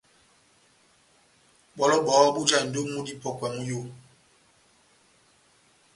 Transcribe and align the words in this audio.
Bɔlɔ 1.77 1.95
bɔhɔ́ 2.05 2.27
bojahindi 2.35 2.77
ó 2.83 2.85
múdi 2.91 3.11
múpɔkwɛ 3.15 3.47
mú 3.53 3.61
iyó. 3.67 3.79